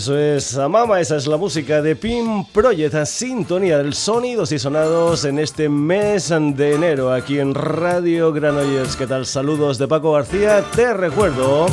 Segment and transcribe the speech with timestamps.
[0.00, 5.26] Eso es Mama, esa es la música de Pim Project, sintonía del sonidos y sonados
[5.26, 8.96] en este mes de enero aquí en Radio Granollers.
[8.96, 9.26] ¿Qué tal?
[9.26, 10.64] Saludos de Paco García.
[10.74, 11.66] Te recuerdo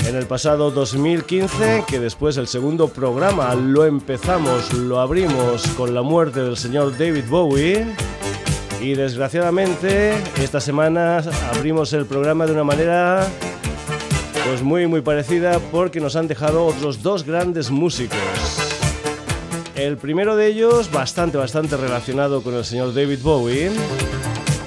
[0.07, 6.01] en el pasado 2015, que después el segundo programa lo empezamos, lo abrimos con la
[6.01, 7.85] muerte del señor David Bowie.
[8.81, 13.27] Y desgraciadamente esta semana abrimos el programa de una manera
[14.47, 18.17] pues muy muy parecida porque nos han dejado otros dos grandes músicos.
[19.75, 23.71] El primero de ellos bastante bastante relacionado con el señor David Bowie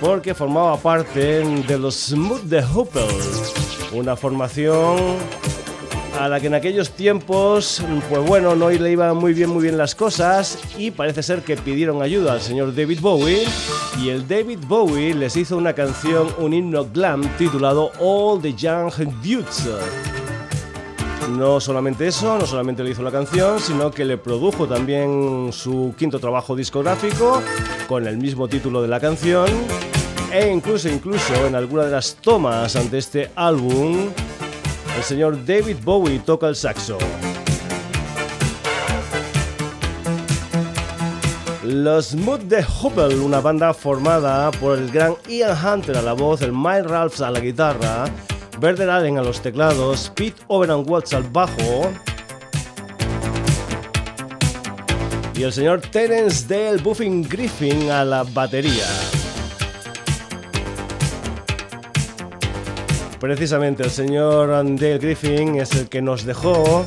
[0.00, 3.06] porque formaba parte de los Smooth the Hoople,
[3.92, 5.19] una formación
[6.20, 9.78] a la que en aquellos tiempos, pues bueno, no le iban muy bien, muy bien
[9.78, 13.47] las cosas y parece ser que pidieron ayuda al señor David Bowie
[13.98, 18.92] y el David Bowie les hizo una canción, un himno glam titulado All the Young
[19.22, 19.66] Dudes.
[21.30, 25.94] No solamente eso, no solamente le hizo la canción, sino que le produjo también su
[25.97, 27.42] quinto trabajo discográfico
[27.88, 29.47] con el mismo título de la canción
[30.30, 34.10] e incluso incluso en alguna de las tomas ante este álbum
[34.97, 36.99] el señor David Bowie toca el saxo.
[41.62, 46.43] Los Mood the Hubble, una banda formada por el gran Ian Hunter a la voz,
[46.43, 48.06] el Mike Ralphs a la guitarra,
[48.61, 51.91] Werder Allen a los teclados, Pete Overhand Watts al bajo
[55.41, 58.84] y el señor Terence Dale Buffing Griffin a la batería.
[63.20, 66.86] Precisamente el señor Dale Griffin es el que nos dejó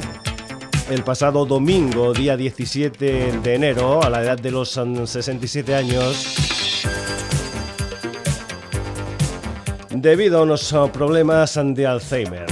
[0.89, 6.35] el pasado domingo, día 17 de enero, a la edad de los 67 años,
[9.91, 12.47] debido a unos problemas de Alzheimer.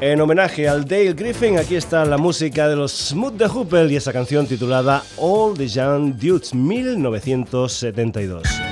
[0.00, 3.96] En homenaje al Dale Griffin, aquí está la música de los Smooth the Hoople y
[3.96, 8.69] esa canción titulada All the Young Dudes 1972.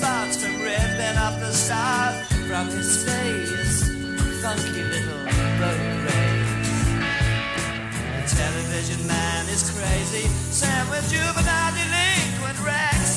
[0.00, 3.80] socks come ripping off the side from his face.
[4.42, 5.24] Funky little
[5.60, 6.72] boat race.
[8.16, 10.26] The television man is crazy,
[10.58, 13.09] Sam with juvenile delinquent Rex.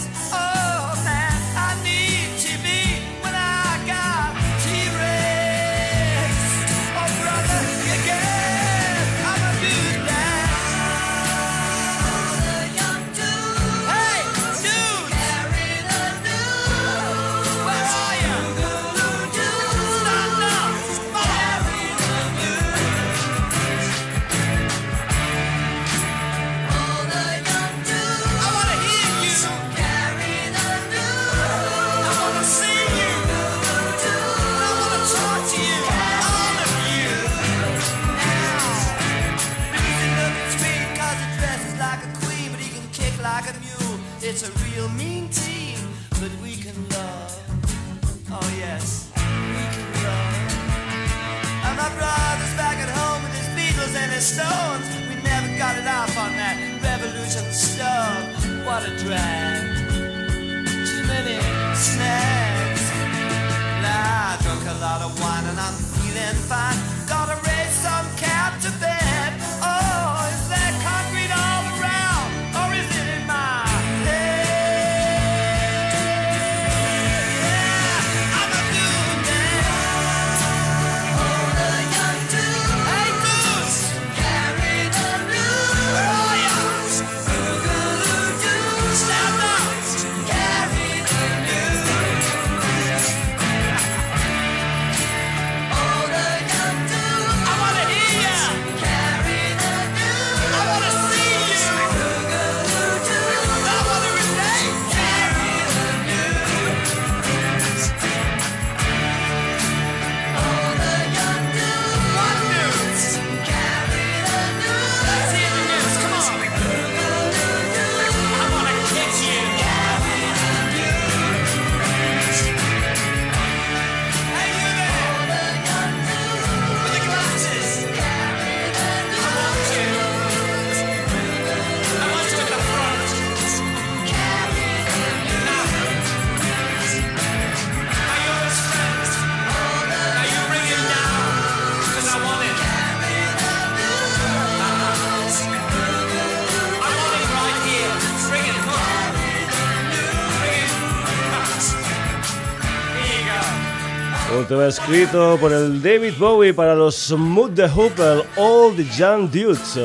[154.73, 159.79] Escrito por el David Bowie para los Mood the Hooper, All the Young Dudes.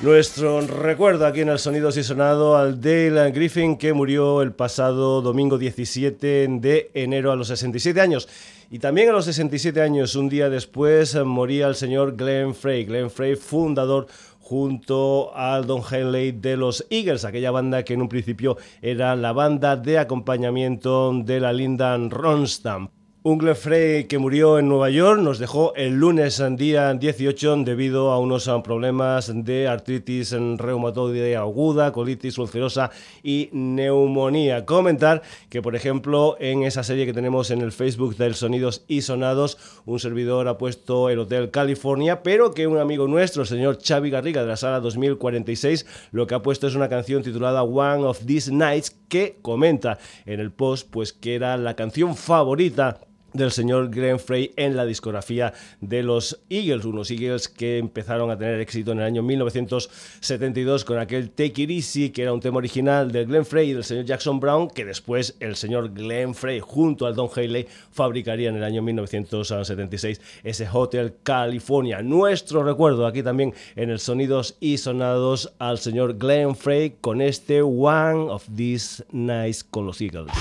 [0.00, 5.22] Nuestro recuerdo aquí en el Sonidos y Sonado al Dale Griffin que murió el pasado
[5.22, 8.28] domingo 17 de enero a los 67 años.
[8.68, 12.84] Y también a los 67 años, un día después, moría el señor Glenn Frey.
[12.84, 14.08] Glenn Frey, fundador
[14.50, 19.32] junto al Don Henley de los Eagles, aquella banda que en un principio era la
[19.32, 22.90] banda de acompañamiento de la Linda Ronstadt.
[23.22, 28.18] Un Frey que murió en Nueva York nos dejó el lunes día 18 debido a
[28.18, 32.90] unos problemas de artritis reumatoide aguda, colitis ulcerosa
[33.22, 34.64] y neumonía.
[34.64, 35.20] Comentar
[35.50, 39.58] que, por ejemplo, en esa serie que tenemos en el Facebook del Sonidos y Sonados,
[39.84, 44.08] un servidor ha puesto el Hotel California, pero que un amigo nuestro, el señor Xavi
[44.08, 48.24] Garriga de la sala 2046, lo que ha puesto es una canción titulada One of
[48.24, 52.98] These Nights que comenta en el post pues que era la canción favorita
[53.32, 58.38] del señor Glenn Frey en la discografía de los Eagles, unos Eagles que empezaron a
[58.38, 62.58] tener éxito en el año 1972 con aquel Take It Easy, que era un tema
[62.58, 66.60] original de Glenn Frey y del señor Jackson Brown, que después el señor Glenn Frey
[66.60, 72.02] junto al Don Haley fabricaría en el año 1976 ese Hotel California.
[72.02, 77.62] Nuestro recuerdo aquí también en el Sonidos y Sonados al señor Glenn Frey con este
[77.62, 80.32] One of These Nights con los Eagles.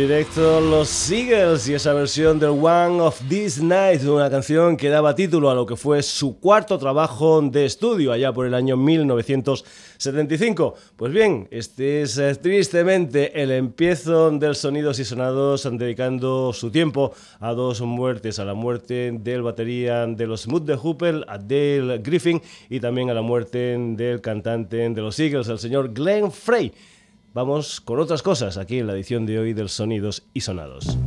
[0.00, 5.14] Directo los Eagles y esa versión del One of This Night, una canción que daba
[5.14, 10.74] título a lo que fue su cuarto trabajo de estudio allá por el año 1975.
[10.96, 17.12] Pues bien, este es eh, tristemente el empiezo del Sonidos y Sonados dedicando su tiempo
[17.38, 21.98] a dos muertes, a la muerte del batería de los Mood de Hooper, a Dale
[21.98, 22.40] Griffin
[22.70, 26.72] y también a la muerte del cantante de los Eagles, el señor Glenn Frey.
[27.32, 30.98] Vamos con otras cosas aquí en la edición de hoy del Sonidos y Sonados.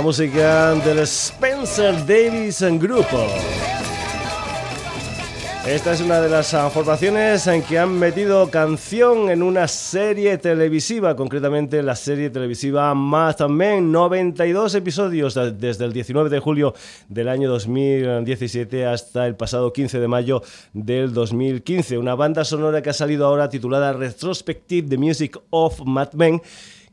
[0.00, 3.26] La música del Spencer Davis Grupo.
[5.66, 11.14] Esta es una de las formaciones en que han metido canción en una serie televisiva,
[11.16, 16.72] concretamente la serie televisiva Mad Men, 92 episodios desde el 19 de julio
[17.10, 20.42] del año 2017 hasta el pasado 15 de mayo
[20.72, 21.98] del 2015.
[21.98, 26.40] Una banda sonora que ha salido ahora titulada Retrospective The Music of Mad Men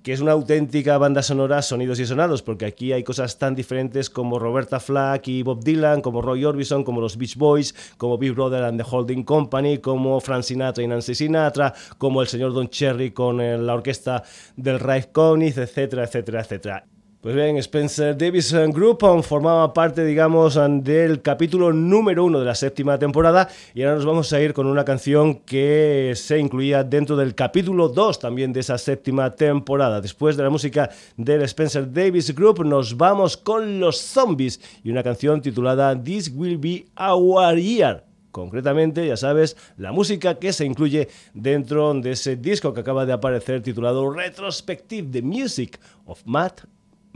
[0.07, 4.09] que es una auténtica banda sonora sonidos y sonados, porque aquí hay cosas tan diferentes
[4.09, 8.31] como Roberta Flack y Bob Dylan, como Roy Orbison, como los Beach Boys, como Big
[8.31, 12.69] Brother and the Holding Company, como Frank Sinatra y Nancy Sinatra, como el señor Don
[12.69, 14.23] Cherry con eh, la orquesta
[14.55, 16.96] del Rive Conniff, etcétera, etcétera, etcétera.
[17.19, 22.99] Pues bien, Spencer Davison Group formaba parte, digamos, del capítulo número uno de la séptima
[22.99, 27.33] temporada y ahora nos vamos a ir con una canción que se incluía dentro del
[27.33, 29.99] capítulo 2 también de esa séptima temporada.
[29.99, 35.01] Después de la música del Spencer Davis Group nos vamos con los zombies y una
[35.01, 41.07] canción titulada This Will Be Our Year concretamente, ya sabes, la música que se incluye
[41.33, 46.61] dentro de ese disco que acaba de aparecer titulado Retrospective The Music of Matt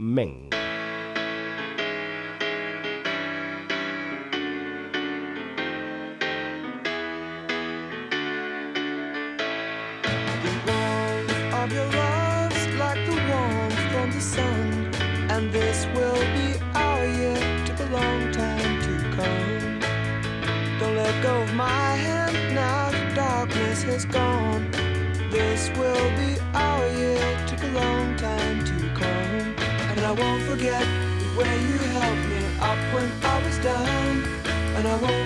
[0.02, 0.71] 明。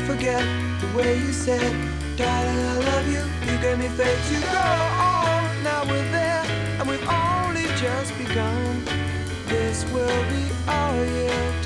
[0.07, 0.41] Forget
[0.81, 1.73] the way you said,
[2.17, 3.23] Darling, I love you.
[3.51, 4.69] You gave me faith to go
[5.03, 5.65] on.
[5.65, 6.45] Now we're there,
[6.79, 8.85] and we've only just begun.
[9.49, 11.66] This will be our year.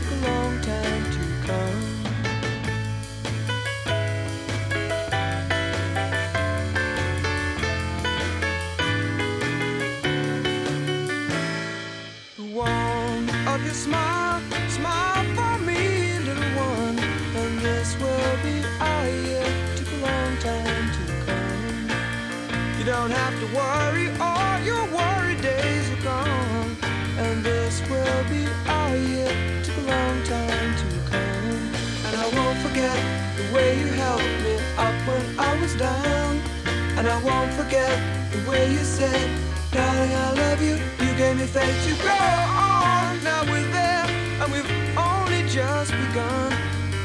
[37.25, 37.97] Won't forget
[38.33, 39.31] the way you said,
[39.73, 40.77] Darling, I love you.
[41.05, 43.23] You gave me faith to go on.
[43.23, 44.07] Now we're there,
[44.41, 46.53] and we've only just begun.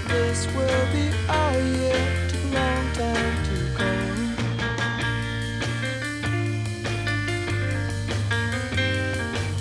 [0.08, 2.28] This will be our year.
[2.30, 4.36] Took a long time to come.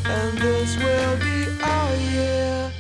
[0.07, 2.73] And this will be our year.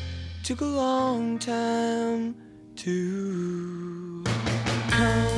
[0.45, 2.37] Took a long time
[2.77, 4.25] to
[4.91, 5.34] come.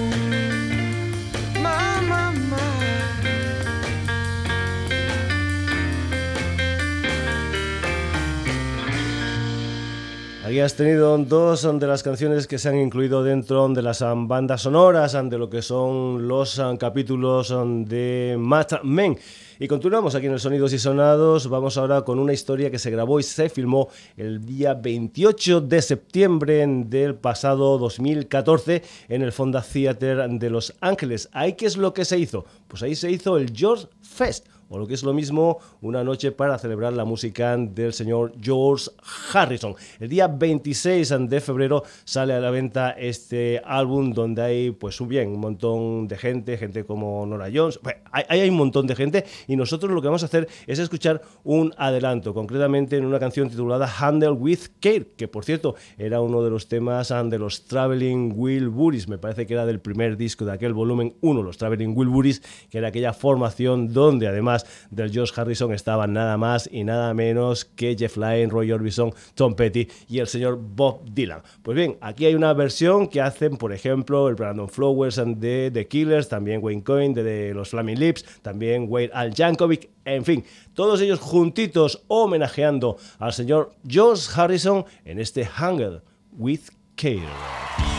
[10.47, 14.29] Aquí has tenido dos de las canciones que se han incluido dentro de las um,
[14.29, 17.53] bandas sonoras um, de lo que son los um, capítulos
[17.85, 19.19] de Mad Men.
[19.59, 21.49] Y continuamos aquí en el Sonidos y Sonados.
[21.49, 25.83] Vamos ahora con una historia que se grabó y se filmó el día 28 de
[25.83, 31.29] septiembre del pasado 2014 en el Fonda Theater de Los Ángeles.
[31.33, 32.45] ¿Ahí qué es lo que se hizo?
[32.69, 36.33] Pues ahí se hizo el George Fest o lo que es lo mismo, una noche
[36.33, 38.91] para celebrar la música del señor George
[39.33, 39.75] Harrison.
[40.01, 45.31] El día 26 de febrero sale a la venta este álbum donde hay, pues bien,
[45.31, 49.25] un montón de gente, gente como Nora Jones, bueno, hay, hay un montón de gente
[49.47, 53.49] y nosotros lo que vamos a hacer es escuchar un adelanto, concretamente en una canción
[53.49, 58.33] titulada Handle with Care, que por cierto era uno de los temas de los Traveling
[58.37, 62.43] Wilburys, me parece que era del primer disco de aquel volumen 1, los Traveling Wilburys,
[62.71, 64.56] que era aquella formación donde además
[64.90, 69.55] del George Harrison estaban nada más y nada menos que Jeff Lynne, Roy Orbison, Tom
[69.55, 71.42] Petty y el señor Bob Dylan.
[71.62, 75.88] Pues bien, aquí hay una versión que hacen, por ejemplo, el Brandon Flowers de The
[75.88, 81.01] Killers, también Wayne Coyne de, los Flaming Lips, también Wade Al Yankovic, en fin, todos
[81.01, 86.61] ellos juntitos homenajeando al señor George Harrison en este Hunger with
[86.95, 87.96] Care.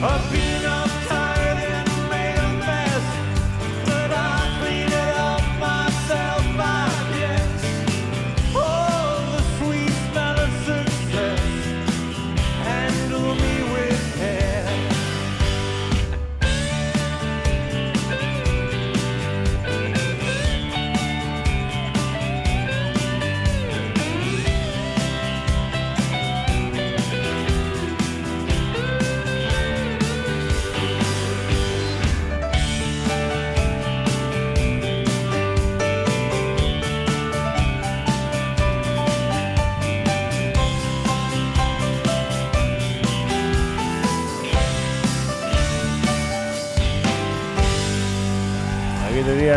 [0.00, 0.57] a beer.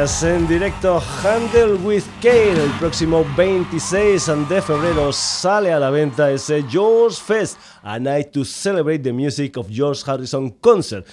[0.02, 2.64] En directo Handle with Kale.
[2.64, 8.44] El próximo 26 de febrero sale a la venta ese George Fest, a night to
[8.44, 11.06] celebrate the music of George Harrison concert.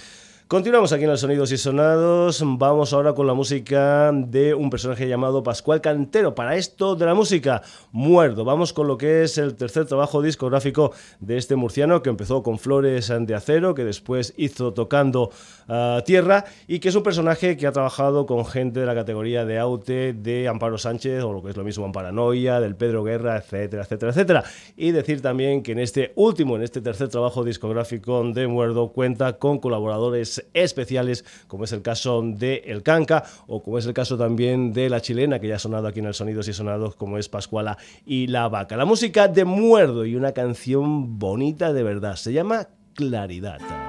[0.49, 2.41] Continuamos aquí en los sonidos y sonados.
[2.43, 6.33] Vamos ahora con la música de un personaje llamado Pascual Cantero.
[6.33, 8.43] Para esto de la música, muerdo.
[8.43, 12.57] Vamos con lo que es el tercer trabajo discográfico de este murciano que empezó con
[12.57, 15.29] Flores de Acero, que después hizo tocando
[15.67, 19.45] ah, Tierra y que es un personaje que ha trabajado con gente de la categoría
[19.45, 23.37] de Aute, de Amparo Sánchez o lo que es lo mismo Amparanoia, del Pedro Guerra,
[23.37, 24.43] etcétera, etcétera, etcétera.
[24.75, 29.37] Y decir también que en este último, en este tercer trabajo discográfico de Muerdo, cuenta
[29.37, 34.17] con colaboradores especiales, como es el caso de El Canca o como es el caso
[34.17, 37.17] también de La Chilena, que ya ha sonado aquí en el Sonidos y Sonados, como
[37.17, 38.77] es Pascuala y La Vaca.
[38.77, 42.15] La música de Muerdo y una canción bonita de verdad.
[42.15, 43.88] Se llama Claridad.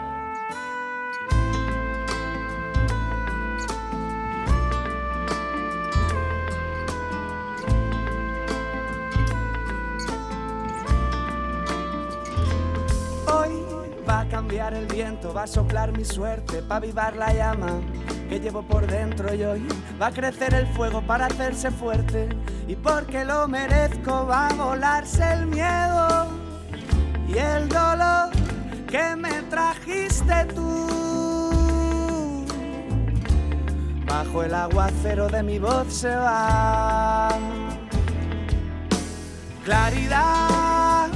[14.21, 17.81] A cambiar el viento, va a soplar mi suerte para avivar la llama
[18.29, 19.67] que llevo por dentro y hoy
[20.01, 22.29] va a crecer el fuego para hacerse fuerte
[22.69, 26.27] y porque lo merezco va a volarse el miedo
[27.29, 28.31] y el dolor
[28.89, 32.47] que me trajiste tú.
[34.07, 37.31] Bajo el aguacero de mi voz se va.
[39.65, 41.09] Claridad,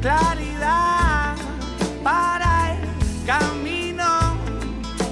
[0.00, 1.11] claridad
[2.02, 4.36] para el camino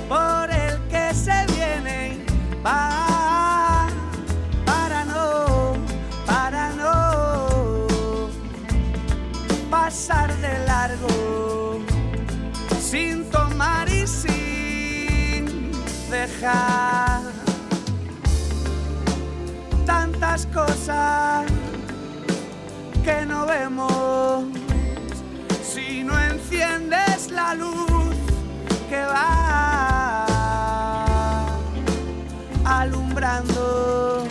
[0.09, 2.25] por el que se viene.
[2.65, 3.87] Va
[4.65, 5.75] para no,
[6.27, 7.87] para no
[9.71, 11.81] pasar de largo
[12.81, 15.71] sin tomar y sin
[16.11, 17.21] dejar
[19.87, 21.47] tantas cosas
[23.05, 24.60] que no vemos
[26.61, 28.15] enciendes la luz
[28.89, 30.27] que va
[32.65, 34.27] alumbrando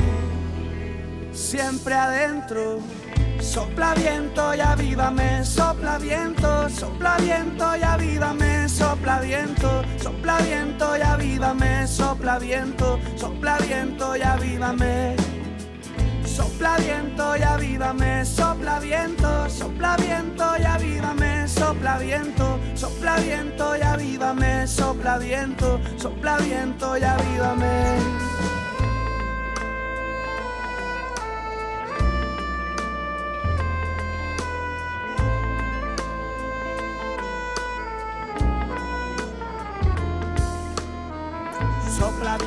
[1.31, 2.79] siempre adentro.
[3.39, 11.01] Sopla viento y avívame, sopla viento, sopla viento y avívame, sopla viento, sopla viento y
[11.01, 15.38] avívame, sopla viento, sopla viento y avívame.
[16.39, 23.81] Sopla viento y avívame, sopla viento, sopla viento y avívame, sopla viento, sopla viento y
[23.81, 28.48] avívame, sopla viento, sopla viento y avívame.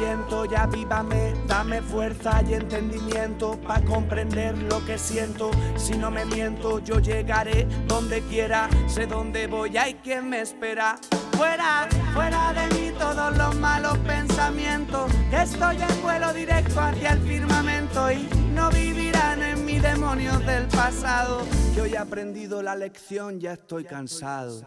[0.02, 5.50] Sopla viento y avívame, dame fuerza y entendimiento para comprender lo que siento.
[5.76, 10.98] Si no me miento, yo llegaré donde quiera, sé dónde voy, hay quien me espera.
[11.36, 18.10] Fuera, fuera de mí todos los malos pensamientos, estoy en vuelo directo hacia el firmamento
[18.10, 21.42] y no vivirán en mí demonios del pasado.
[21.76, 24.62] Yo ya he aprendido la lección, ya estoy cansado.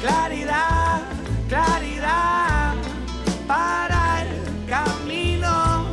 [0.00, 1.02] Claridad,
[1.48, 2.57] claridad
[3.48, 5.86] para el camino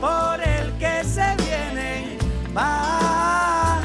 [0.00, 2.18] por el que se viene.
[2.54, 3.80] Va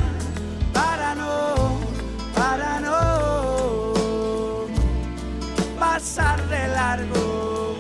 [0.74, 1.80] para no,
[2.36, 4.64] para no
[5.80, 7.78] pasar de largo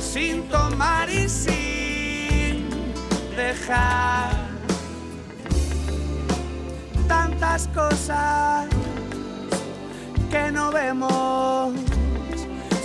[0.00, 2.68] sin tomar y sin
[3.34, 4.30] dejar
[7.08, 8.68] tantas cosas
[10.30, 11.72] que no vemos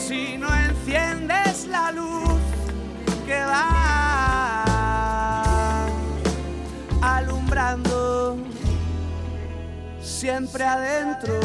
[0.07, 0.47] si no
[0.87, 2.39] enciendes la luz
[3.25, 4.65] que va
[7.01, 8.37] alumbrando
[10.01, 11.39] siempre adentro.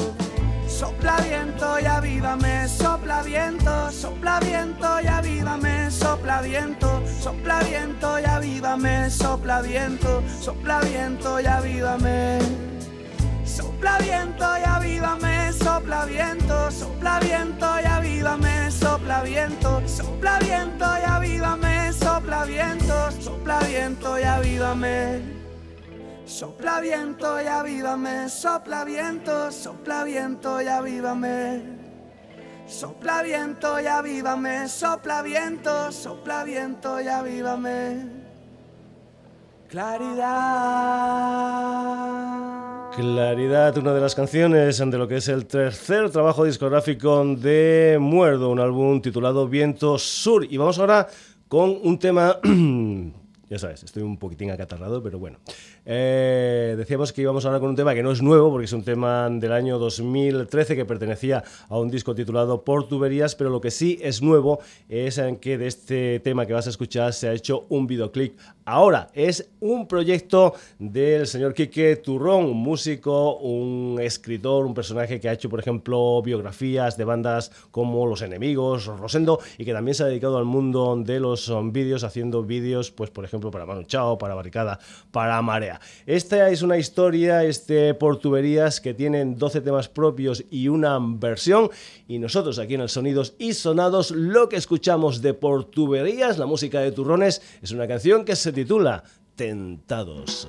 [0.69, 8.25] Sopla viento y avívame, sopla viento, sopla viento y avívame, sopla viento, sopla viento y
[8.25, 12.72] avívame, sopla viento, sopla viento y avívame.
[13.53, 21.03] Sopla viento y avívame, sopla viento, sopla viento y avívame, sopla viento, sopla viento y
[21.05, 25.21] avívame, sopla viento, sopla viento y avívame.
[26.25, 31.63] Sopla viento y avívame, sopla viento, sopla viento y avívame.
[32.67, 38.07] Sopla viento y avívame, sopla viento, sopla viento y avívame.
[39.69, 41.03] Claridad.
[42.95, 48.51] Claridad, una de las canciones de lo que es el tercer trabajo discográfico de Muerdo,
[48.51, 50.47] un álbum titulado Viento Sur.
[50.49, 51.09] Y vamos ahora
[51.49, 52.39] con un tema,
[53.49, 55.39] ya sabes, estoy un poquitín acatarrado, pero bueno.
[55.85, 58.85] Eh, decíamos que íbamos ahora con un tema que no es nuevo, porque es un
[58.85, 63.71] tema del año 2013 que pertenecía a un disco titulado Por Tuberías, pero lo que
[63.71, 67.33] sí es nuevo es en que de este tema que vas a escuchar se ha
[67.33, 68.39] hecho un videoclip.
[68.65, 75.29] Ahora es un proyecto del señor Quique Turrón, un músico, un escritor, un personaje que
[75.29, 80.05] ha hecho, por ejemplo, biografías de bandas como Los Enemigos, Rosendo, y que también se
[80.05, 84.17] ha dedicado al mundo de los vídeos, haciendo vídeos, pues por ejemplo, para Manu Chao,
[84.17, 84.79] para Barricada,
[85.11, 85.72] para Marea.
[86.07, 91.71] Esta es una historia, este por tuberías, que tienen 12 temas propios y una versión,
[92.09, 96.47] y nosotros aquí en el Sonidos y Sonados lo que escuchamos de por tuberías, la
[96.47, 99.05] música de Turrones, es una canción que se titula
[99.37, 100.49] Tentados.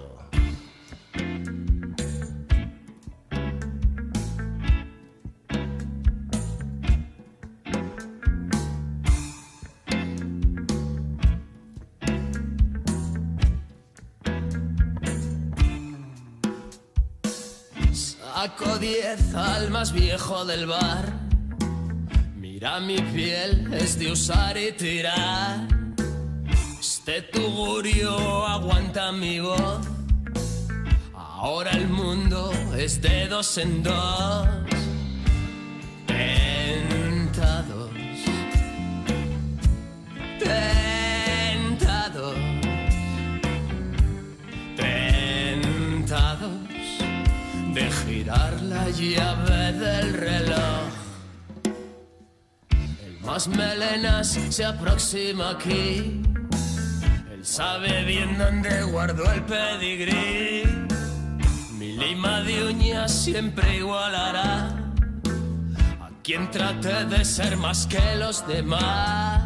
[18.84, 21.06] Diez al más viejo del bar.
[22.36, 25.67] Mira mi piel, es de usar y tirar.
[26.82, 29.88] Este tugurio aguanta mi voz.
[31.15, 34.48] Ahora el mundo es de dos en dos.
[36.06, 37.89] Tentados.
[40.39, 42.36] Tentados.
[44.76, 46.63] Tentados
[47.74, 47.89] de
[48.24, 50.92] girar la llave del reloj.
[53.06, 56.22] El más melenas se aproxima aquí.
[57.34, 60.64] Él sabe bien dónde guardó el pedigrí.
[61.78, 64.68] Mi lima de uñas siempre igualará
[66.00, 69.42] a quien trate de ser más que los demás.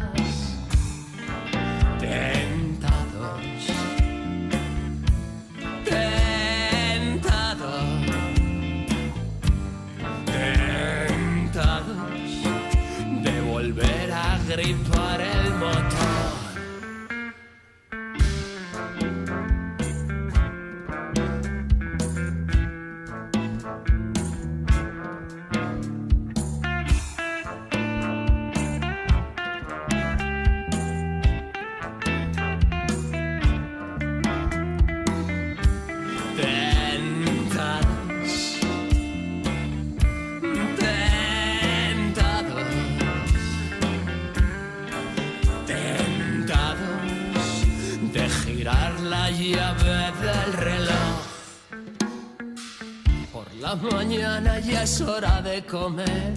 [54.82, 56.34] Es hora de comer.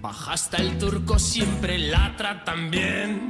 [0.00, 3.28] Baja hasta el turco, siempre la tratan bien.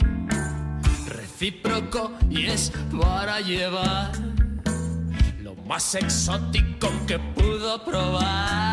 [1.08, 4.12] Recíproco y es para llevar
[5.40, 8.71] lo más exótico que pudo probar.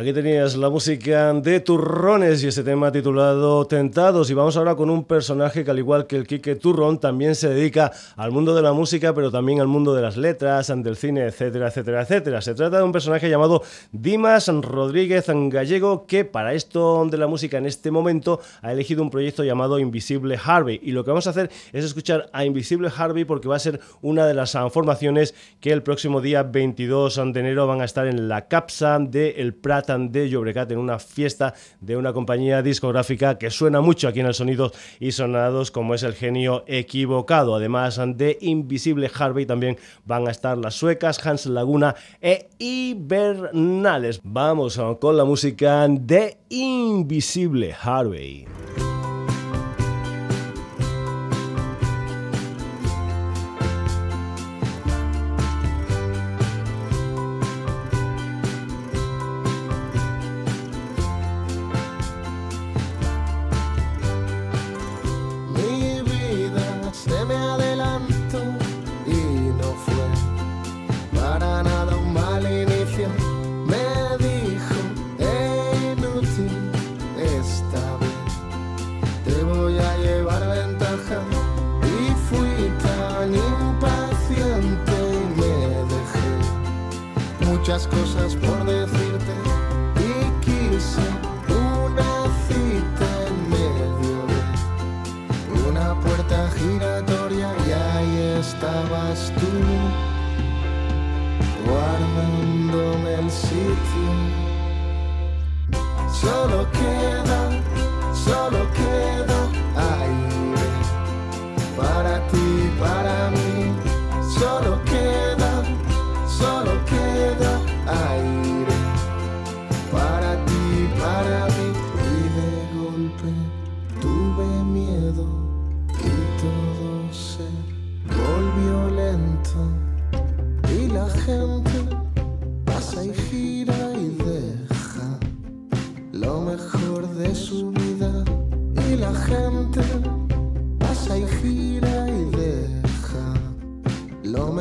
[0.00, 4.30] Aquí tenías la música de Turrones y ese tema titulado Tentados.
[4.30, 7.50] Y vamos ahora con un personaje que, al igual que el Quique Turrón, también se
[7.50, 11.26] dedica al mundo de la música, pero también al mundo de las letras, del cine,
[11.26, 12.40] etcétera, etcétera, etcétera.
[12.40, 17.58] Se trata de un personaje llamado Dimas Rodríguez Gallego, que para esto de la música
[17.58, 20.80] en este momento ha elegido un proyecto llamado Invisible Harvey.
[20.82, 23.80] Y lo que vamos a hacer es escuchar a Invisible Harvey porque va a ser
[24.00, 28.28] una de las formaciones que el próximo día 22 de enero van a estar en
[28.28, 33.50] la capsa de El Prat de Llobregat en una fiesta de una compañía discográfica que
[33.50, 37.54] suena mucho aquí en el Sonidos y Sonados como es el genio equivocado.
[37.54, 44.20] Además de Invisible Harvey también van a estar las suecas Hans Laguna e Hibernales.
[44.22, 48.46] Vamos con la música de Invisible Harvey.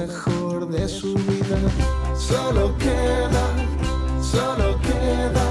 [0.10, 1.60] Mejor de su vida.
[2.18, 3.46] Solo queda,
[4.22, 5.49] solo queda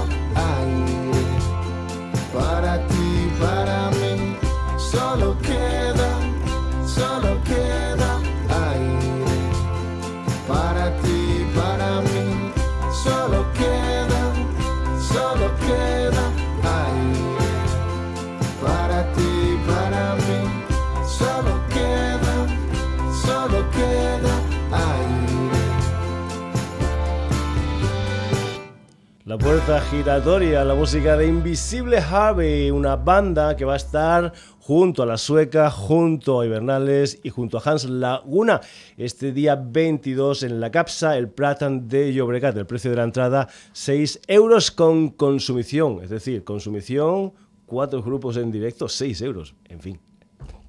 [29.29, 35.03] La puerta giratoria, la música de Invisible Harvey, una banda que va a estar junto
[35.03, 38.59] a la sueca, junto a Hibernales y junto a Hans Laguna
[38.97, 42.57] este día 22 en la Capsa, el Pratan de Llobregat.
[42.57, 47.33] El precio de la entrada 6 euros con consumición, es decir, consumición,
[47.67, 50.08] cuatro grupos en directo, 6 euros, en fin.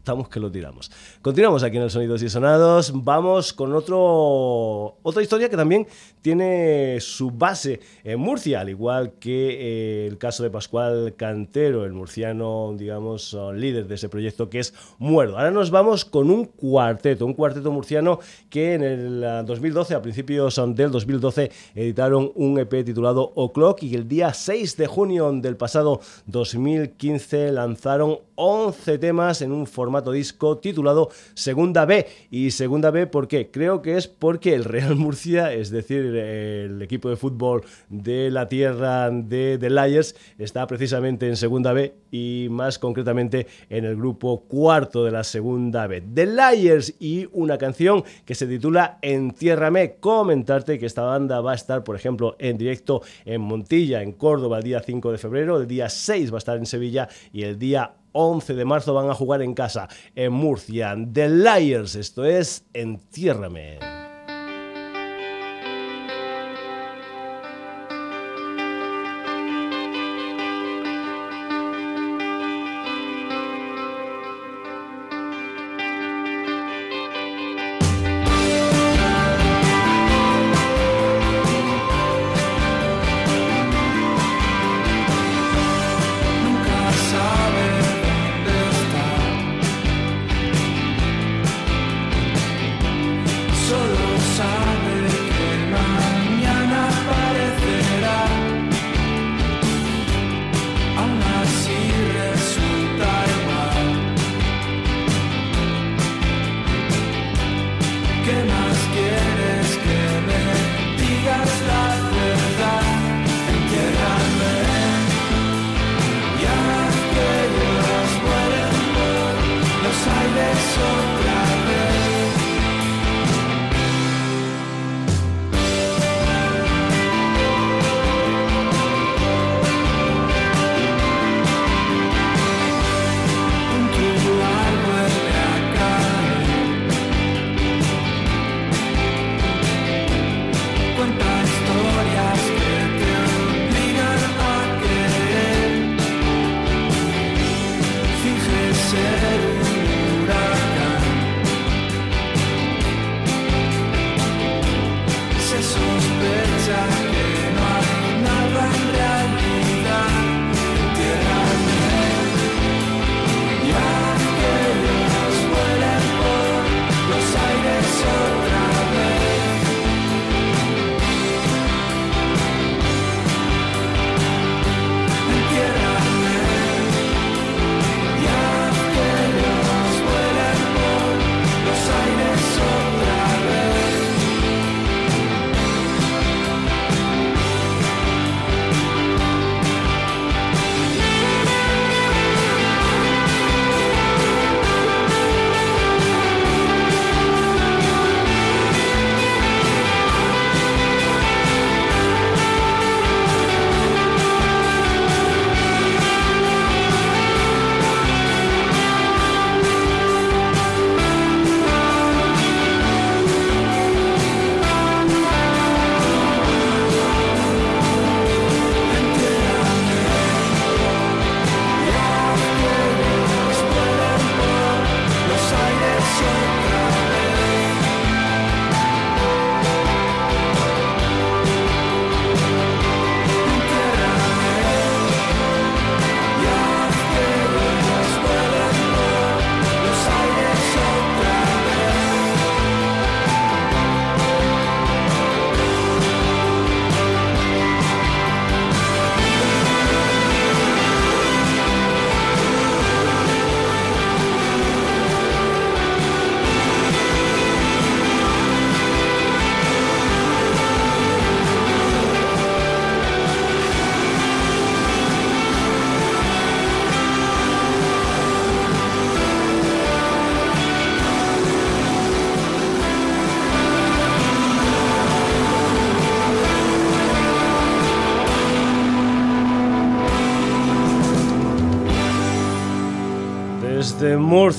[0.00, 0.90] Estamos que lo tiramos.
[1.20, 2.90] Continuamos aquí en el Sonidos y Sonados.
[2.94, 5.86] Vamos con otro, otra historia que también
[6.22, 11.92] tiene su base en Murcia, al igual que eh, el caso de Pascual Cantero, el
[11.92, 15.36] murciano, digamos, oh, líder de ese proyecto que es Muerdo.
[15.36, 20.00] Ahora nos vamos con un cuarteto, un cuarteto murciano que en el ah, 2012, a
[20.00, 25.30] principios ah, del 2012, editaron un EP titulado O'Clock y el día 6 de junio
[25.30, 32.06] del pasado 2015 lanzaron 11 temas en un formato disco titulado Segunda B.
[32.30, 33.50] Y Segunda B, ¿por qué?
[33.50, 38.48] Creo que es porque el Real Murcia, es decir, el equipo de fútbol de la
[38.48, 44.42] tierra de The Lions, está precisamente en Segunda B y más concretamente en el grupo
[44.42, 46.00] cuarto de la Segunda B.
[46.00, 49.96] The Liars y una canción que se titula Entiérrame.
[50.00, 54.58] Comentarte que esta banda va a estar, por ejemplo, en directo en Montilla, en Córdoba,
[54.58, 57.58] el día 5 de febrero, el día 6 va a estar en Sevilla y el
[57.58, 60.96] día 11 de marzo van a jugar en casa en Murcia.
[61.12, 63.99] The Liars, esto es Entiérrame.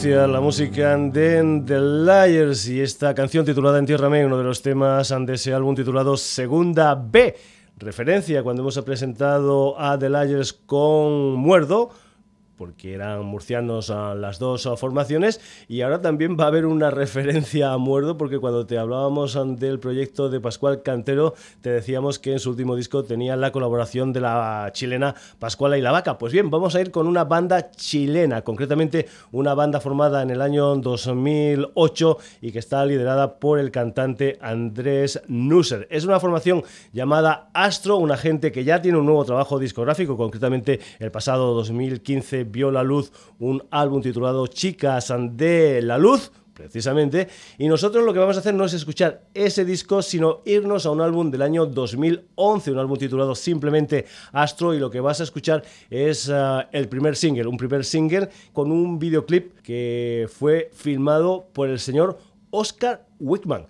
[0.03, 5.33] La música de The Liars y esta canción titulada Entiérrame, uno de los temas de
[5.35, 7.35] ese álbum titulado Segunda B.
[7.77, 11.91] Referencia cuando hemos presentado a The Liars con Muerdo
[12.61, 17.73] porque eran murcianos a las dos formaciones y ahora también va a haber una referencia
[17.73, 22.39] a Muerdo porque cuando te hablábamos del proyecto de Pascual Cantero te decíamos que en
[22.39, 26.19] su último disco tenía la colaboración de la chilena Pascuala y la Vaca.
[26.19, 30.39] Pues bien, vamos a ir con una banda chilena, concretamente una banda formada en el
[30.39, 35.87] año 2008 y que está liderada por el cantante Andrés Nusser.
[35.89, 40.79] Es una formación llamada Astro, una gente que ya tiene un nuevo trabajo discográfico, concretamente
[40.99, 47.27] el pasado 2015 vio la luz un álbum titulado Chicas de la Luz precisamente.
[47.57, 50.91] Y nosotros lo que vamos a hacer no es escuchar ese disco, sino irnos a
[50.91, 55.23] un álbum del año 2011, un álbum titulado simplemente Astro, y lo que vas a
[55.23, 61.47] escuchar es uh, el primer single, un primer single con un videoclip que fue filmado
[61.53, 62.17] por el señor
[62.51, 63.67] Oscar Wickman.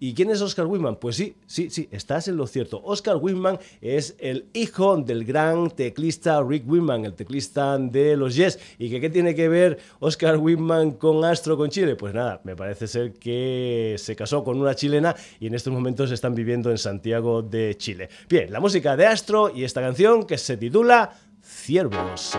[0.00, 0.96] ¿Y quién es Oscar Whitman?
[0.96, 2.82] Pues sí, sí, sí, estás en lo cierto.
[2.84, 8.58] Oscar Whitman es el hijo del gran teclista Rick Whitman, el teclista de los Yes.
[8.78, 11.96] ¿Y que, qué tiene que ver Oscar Whitman con Astro, con Chile?
[11.96, 16.10] Pues nada, me parece ser que se casó con una chilena y en estos momentos
[16.10, 18.08] están viviendo en Santiago de Chile.
[18.28, 22.36] Bien, la música de Astro y esta canción que se titula Ciervos.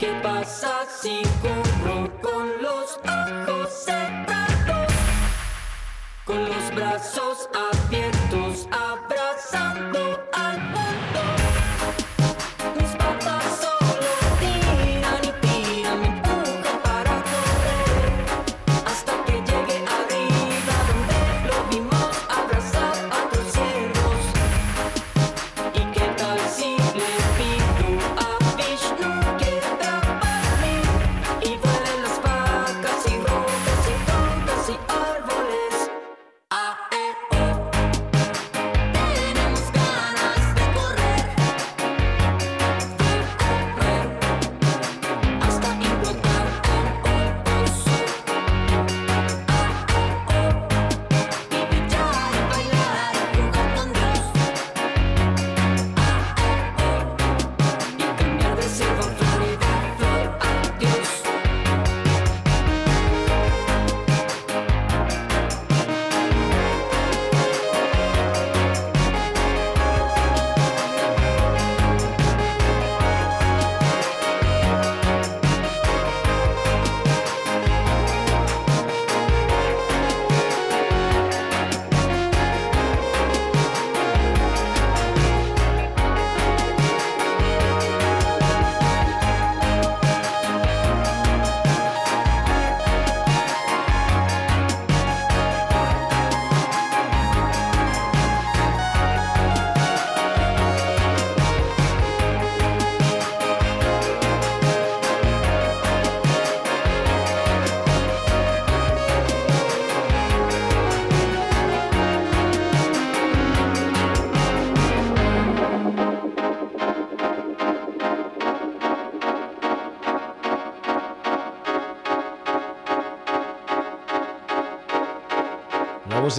[0.00, 1.29] Qué pasa si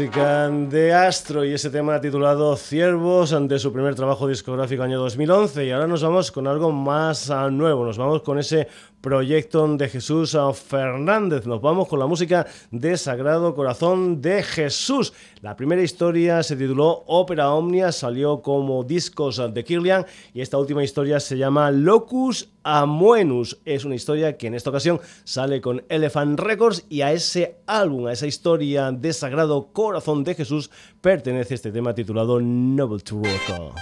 [0.10, 5.70] de Astro y ese tema titulado Ciervos de su primer trabajo discográfico año 2011 y
[5.70, 8.68] ahora nos vamos con algo más ah, nuevo, nos vamos con ese
[9.02, 15.14] proyecto de Jesús Fernández, nos vamos con la música de Sagrado Corazón de Jesús.
[15.42, 20.84] La primera historia se tituló Ópera Omnia, salió como discos de Kirlian y esta última
[20.84, 23.58] historia se llama Locus Amuenus.
[23.66, 28.06] Es una historia que en esta ocasión sale con Elephant Records y a ese álbum,
[28.08, 30.70] a esa historia de Sagrado Corazón de Jesús,
[31.02, 33.76] pertenece este tema titulado Noble to Rock.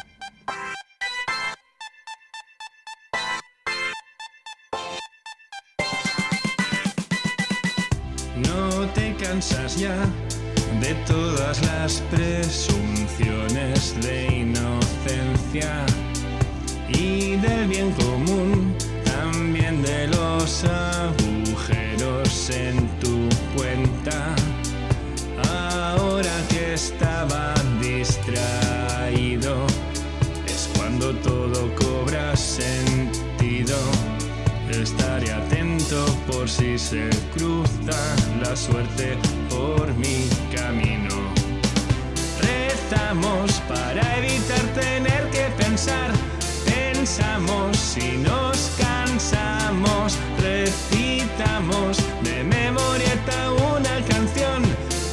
[9.39, 9.95] Cansas ya
[10.81, 15.85] de todas las presunciones de inocencia
[16.89, 18.75] y del bien común,
[19.05, 22.88] también de los agujeros en
[36.69, 37.99] si se cruza
[38.41, 39.17] la suerte
[39.49, 41.15] por mi camino.
[42.41, 46.11] Rezamos para evitar tener que pensar.
[46.65, 50.17] Pensamos y nos cansamos.
[50.41, 54.61] Recitamos de memorieta una canción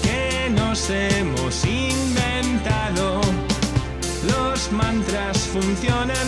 [0.03, 3.21] que nos hemos inventado.
[4.29, 6.26] Los mantras funcionan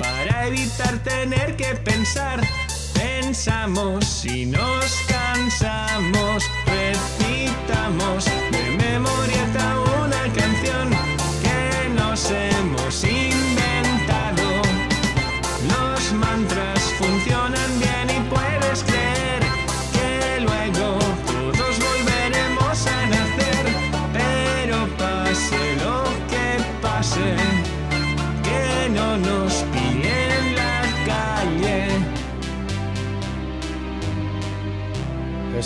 [0.00, 2.40] Para evitar tener que pensar.
[2.92, 5.06] Pensamos y nos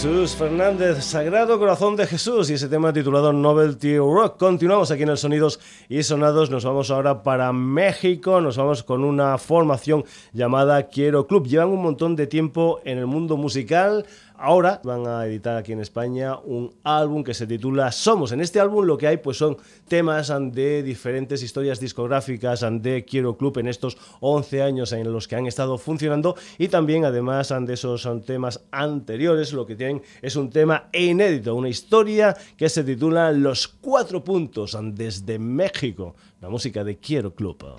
[0.00, 4.38] Jesús Fernández, Sagrado Corazón de Jesús y ese tema titulado Novelty Rock.
[4.38, 9.02] Continuamos aquí en el Sonidos y Sonados, nos vamos ahora para México, nos vamos con
[9.02, 11.48] una formación llamada Quiero Club.
[11.48, 14.06] Llevan un montón de tiempo en el mundo musical.
[14.40, 18.30] Ahora van a editar aquí en España un álbum que se titula Somos.
[18.30, 19.56] En este álbum lo que hay pues son
[19.88, 25.34] temas de diferentes historias discográficas de Quiero Club en estos 11 años en los que
[25.34, 30.50] han estado funcionando y también además de esos temas anteriores lo que tienen es un
[30.50, 36.96] tema inédito, una historia que se titula Los cuatro puntos desde México, la música de
[36.98, 37.74] Quiero Club.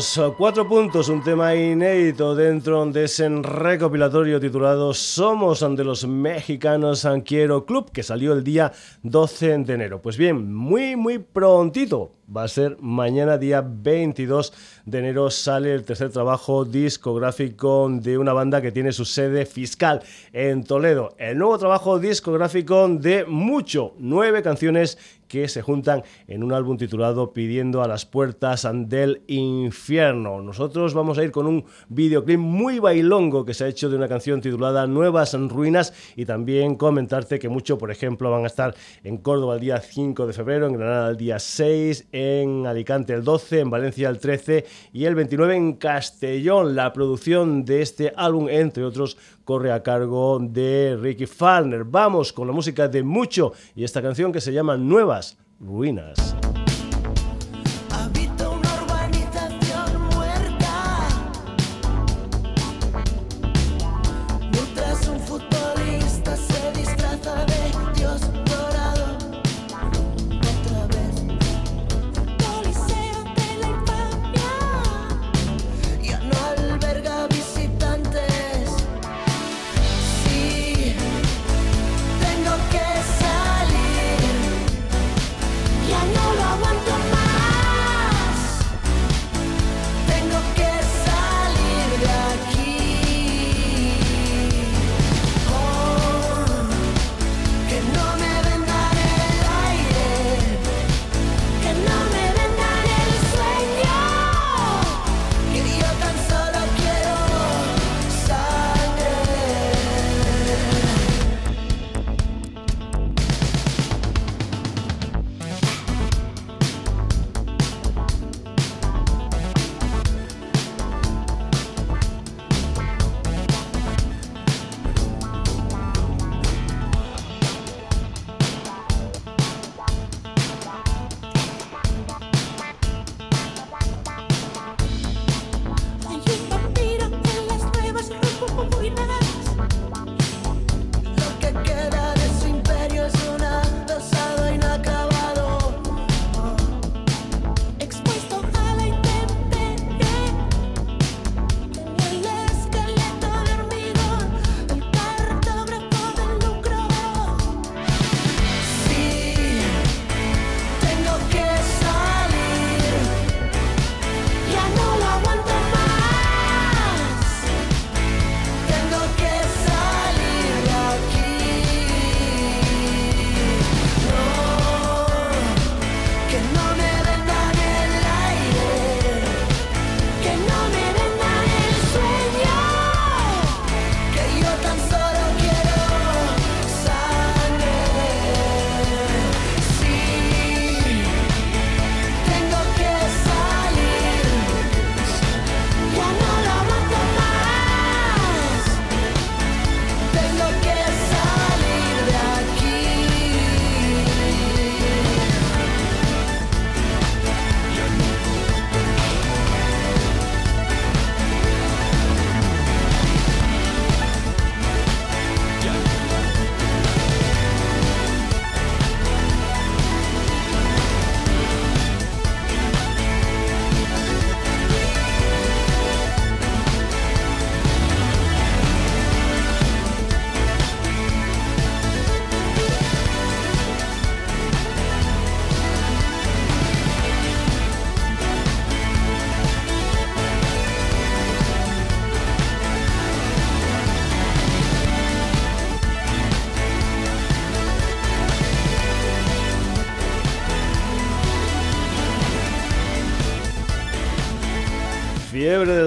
[0.00, 6.06] Los eh, cuatro puntos, un tema inédito dentro de ese recopilatorio titulado Somos ante los
[6.06, 8.72] mexicanos Quiero Club, que salió el día
[9.02, 10.00] 12 de enero.
[10.00, 14.54] Pues bien, muy, muy prontito, va a ser mañana día 22
[14.86, 20.02] de enero sale el tercer trabajo discográfico de una banda que tiene su sede fiscal
[20.32, 21.14] en Toledo.
[21.18, 24.96] El nuevo trabajo discográfico de Mucho, nueve canciones
[25.30, 30.42] que se juntan en un álbum titulado Pidiendo a las puertas del infierno.
[30.42, 34.08] Nosotros vamos a ir con un videoclip muy bailongo que se ha hecho de una
[34.08, 38.74] canción titulada Nuevas Ruinas y también comentarte que mucho, por ejemplo, van a estar
[39.04, 43.22] en Córdoba el día 5 de febrero, en Granada el día 6, en Alicante el
[43.22, 46.74] 12, en Valencia el 13 y el 29 en Castellón.
[46.74, 49.16] La producción de este álbum, entre otros,
[49.50, 51.82] corre a cargo de Ricky Farner.
[51.82, 56.36] Vamos con la música de Mucho y esta canción que se llama Nuevas Ruinas.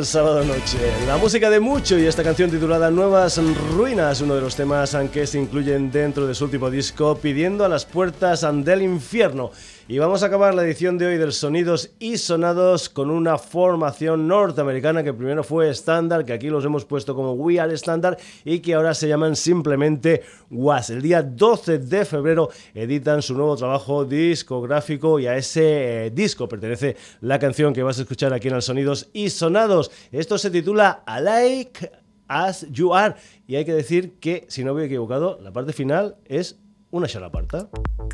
[0.04, 0.78] Sábado noche.
[1.08, 3.40] La música de mucho y esta canción titulada Nuevas
[3.72, 7.70] Ruinas, uno de los temas que se incluyen dentro de su último disco, pidiendo a
[7.70, 9.52] las puertas del infierno.
[9.86, 14.30] Y vamos a acabar la edición de hoy del Sonidos y Sonados con una formación
[14.30, 18.60] norteamericana que primero fue estándar, que aquí los hemos puesto como We Are Standard y
[18.60, 20.90] que ahora se llaman simplemente Was.
[20.90, 26.48] El día 12 de febrero editan su nuevo trabajo discográfico y a ese eh, disco
[26.48, 29.92] pertenece la canción que vas a escuchar aquí en el Sonidos y Sonados.
[30.14, 31.92] Esto se titula Alike
[32.30, 33.16] As You Are
[33.48, 36.58] y hay que decir que, si no me he equivocado, la parte final es
[36.90, 37.70] una chalaparta.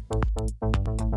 [0.09, 1.08] Lo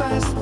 [0.00, 0.39] fast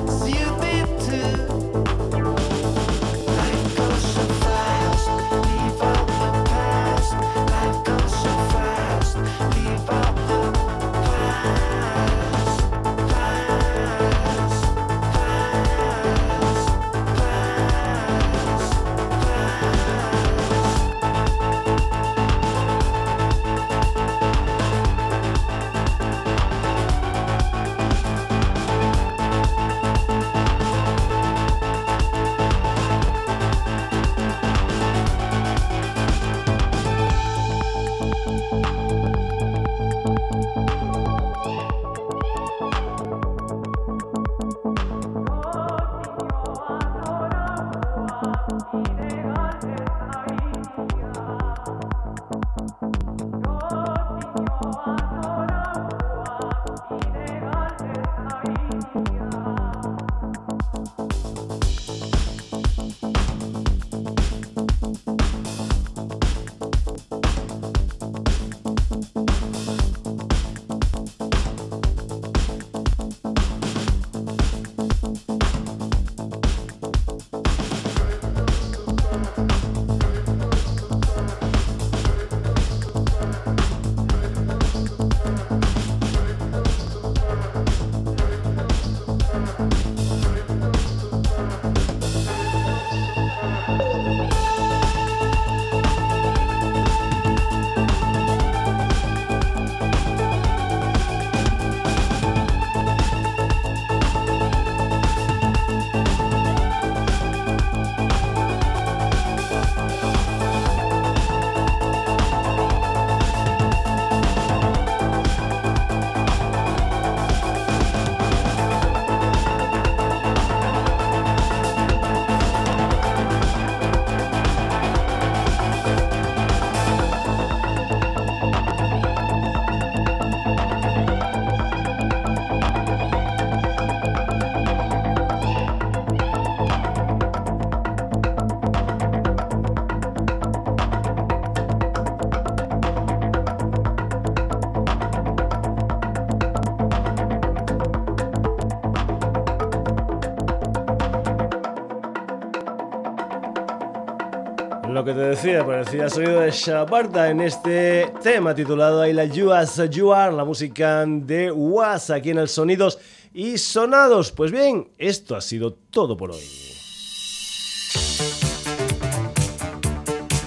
[155.09, 159.79] que te decía, parecía el sonido de en este tema titulado I Like You As
[159.79, 162.99] la música de Was aquí en el Sonidos
[163.33, 164.31] y Sonados.
[164.31, 166.43] Pues bien, esto ha sido todo por hoy.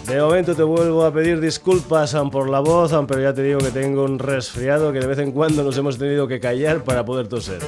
[0.06, 3.70] De momento te vuelvo a pedir disculpas por la voz, pero ya te digo que
[3.70, 7.26] tengo un resfriado que de vez en cuando nos hemos tenido que callar para poder
[7.26, 7.58] toser.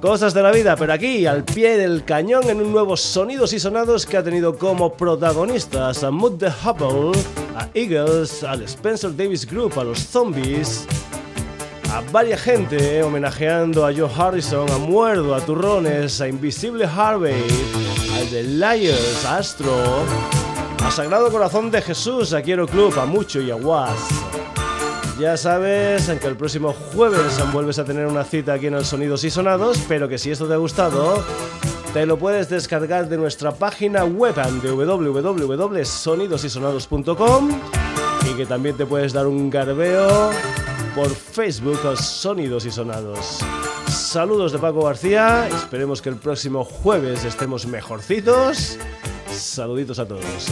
[0.00, 3.60] Cosas de la vida, pero aquí, al pie del cañón, en un nuevo Sonidos y
[3.60, 7.12] Sonados que ha tenido como protagonistas a Mood the Hubble,
[7.54, 10.86] a Eagles, al Spencer Davis Group, a los Zombies,
[11.92, 17.44] a varias gente eh, homenajeando a Joe Harrison, a Muerdo, a Turrones, a Invisible Harvey,
[18.16, 20.02] al The Liars, a Astro,
[20.82, 23.98] a Sagrado Corazón de Jesús, a Quiero Club, a Mucho y a Was.
[25.20, 29.30] Ya sabes que el próximo jueves vuelves a tener una cita aquí en Sonidos y
[29.30, 31.22] Sonados, pero que si esto te ha gustado,
[31.92, 37.50] te lo puedes descargar de nuestra página web de www.sonidosysonados.com
[38.30, 40.30] y que también te puedes dar un garbeo
[40.94, 43.40] por Facebook a Sonidos y Sonados.
[43.88, 48.78] Saludos de Paco García, esperemos que el próximo jueves estemos mejorcitos.
[49.30, 50.48] Saluditos a todos.